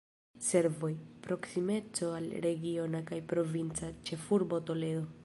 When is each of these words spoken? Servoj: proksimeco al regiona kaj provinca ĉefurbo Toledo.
Servoj: 0.45 0.89
proksimeco 1.27 2.09
al 2.21 2.27
regiona 2.47 3.03
kaj 3.13 3.21
provinca 3.35 3.91
ĉefurbo 4.11 4.65
Toledo. 4.73 5.07